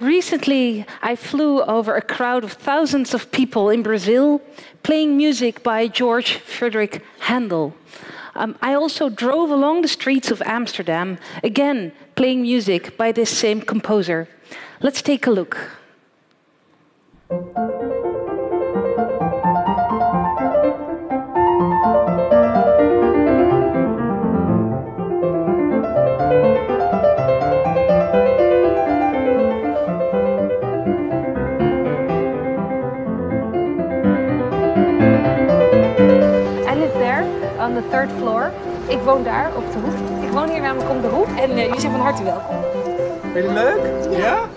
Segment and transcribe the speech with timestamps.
[0.00, 4.42] Recently, I flew over a crowd of thousands of people in Brazil
[4.82, 7.74] playing music by George Frederick Handel.
[8.34, 13.60] Um, I also drove along the streets of Amsterdam, again playing music by this same
[13.60, 14.28] composer.
[14.80, 15.56] Let's take a look.
[37.90, 38.50] Third floor.
[38.86, 40.24] Ik woon daar op de hoek.
[40.24, 42.56] Ik woon hier namelijk om de hoek en uh, jullie zijn van harte welkom.
[43.32, 44.18] Vind je het leuk?
[44.18, 44.48] ja?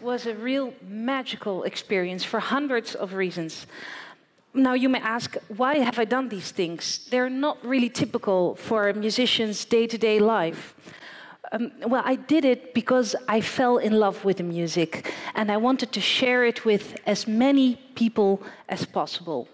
[0.00, 3.66] Was a real magical experience for hundreds of reasons.
[4.54, 7.06] Now, you may ask, why have I done these things?
[7.10, 10.74] They're not really typical for a musician's day to day life.
[11.52, 15.58] Um, well, I did it because I fell in love with the music and I
[15.58, 19.48] wanted to share it with as many people as possible.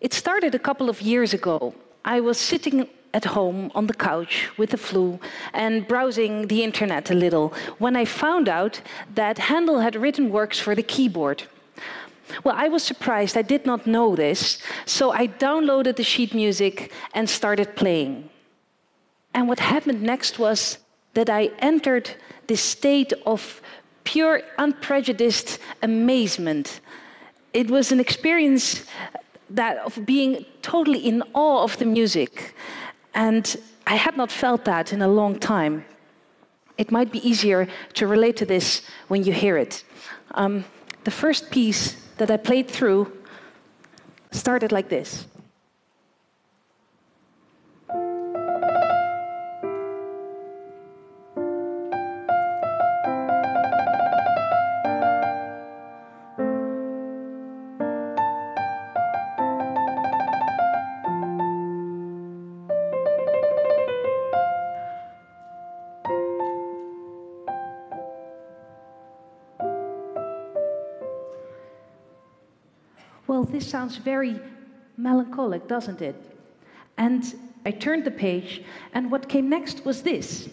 [0.00, 1.74] It started a couple of years ago.
[2.04, 5.20] I was sitting at home on the couch with the flu
[5.52, 8.80] and browsing the internet a little when I found out
[9.14, 11.44] that Handel had written works for the keyboard.
[12.44, 13.36] Well, I was surprised.
[13.36, 14.58] I did not know this.
[14.86, 18.30] So I downloaded the sheet music and started playing.
[19.34, 20.78] And what happened next was
[21.14, 22.10] that I entered
[22.46, 23.60] this state of
[24.04, 26.80] pure, unprejudiced amazement.
[27.52, 28.84] It was an experience
[29.50, 32.54] that of being totally in awe of the music.
[33.14, 33.56] And
[33.86, 35.84] I had not felt that in a long time.
[36.78, 39.84] It might be easier to relate to this when you hear it.
[40.32, 40.64] Um,
[41.04, 43.12] the first piece that I played through
[44.30, 45.26] started like this.
[73.42, 74.38] Well, this sounds very
[74.96, 76.14] melancholic, doesn't it?
[76.96, 77.24] And
[77.66, 78.62] I turned the page,
[78.94, 80.48] and what came next was this.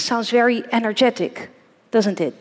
[0.00, 1.50] Sounds very energetic,
[1.90, 2.34] doesn't it?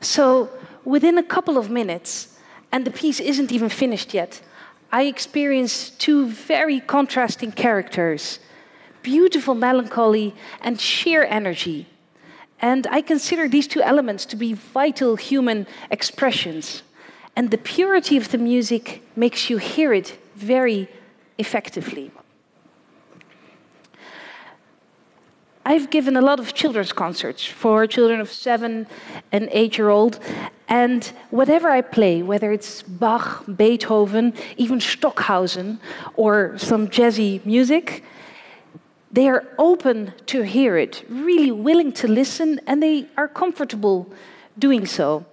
[0.00, 0.50] So
[0.84, 2.36] within a couple of minutes,
[2.70, 4.40] and the piece isn't even finished yet,
[4.90, 8.38] I experience two very contrasting characters
[9.02, 11.86] beautiful melancholy and sheer energy.
[12.60, 16.84] And I consider these two elements to be vital human expressions.
[17.34, 20.88] And the purity of the music makes you hear it very
[21.38, 22.12] effectively.
[25.64, 28.86] I've given a lot of children's concerts for children of seven
[29.30, 30.18] and eight year old.
[30.68, 35.78] And whatever I play, whether it's Bach, Beethoven, even Stockhausen,
[36.16, 38.02] or some jazzy music,
[39.12, 44.10] they are open to hear it, really willing to listen, and they are comfortable
[44.58, 45.24] doing so.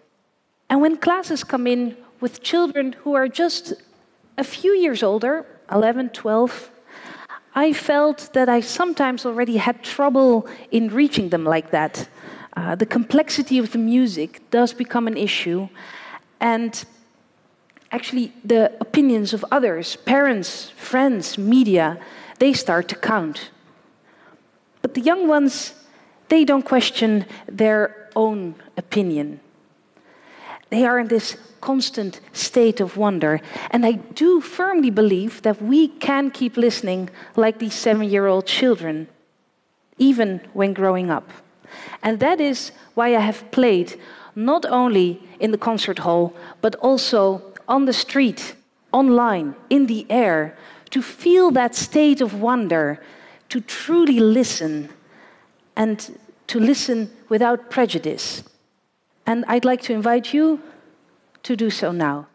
[0.70, 3.74] And when classes come in with children who are just
[4.38, 6.70] a few years older, 11, 12,
[7.60, 12.08] I felt that I sometimes already had trouble in reaching them like that.
[12.56, 15.68] Uh, the complexity of the music does become an issue,
[16.40, 16.72] and
[17.92, 22.00] actually, the opinions of others, parents, friends, media,
[22.40, 23.52] they start to count.
[24.82, 25.74] But the young ones,
[26.30, 29.42] they don't question their own opinion.
[30.70, 33.42] They are in this constant state of wonder.
[33.72, 38.46] And I do firmly believe that we can keep listening like these seven year old
[38.46, 39.08] children,
[39.98, 41.30] even when growing up.
[42.02, 44.00] And that is why I have played
[44.36, 48.56] not only in the concert hall, but also on the street,
[48.92, 50.58] online, in the air,
[50.90, 53.02] to feel that state of wonder,
[53.50, 54.90] to truly listen,
[55.76, 56.18] and
[56.48, 58.44] to listen without prejudice.
[59.30, 60.60] And I'd like to invite you
[61.44, 62.29] to do so now.